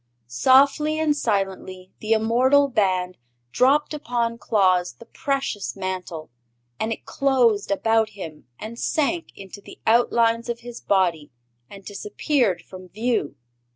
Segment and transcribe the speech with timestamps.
[0.25, 3.19] Softly and silently the immortal Band
[3.51, 6.31] dropped upon Claus the precious Mantle,
[6.79, 11.29] and it closed about him and sank into the outlines of his body
[11.69, 13.35] and disappeared from view.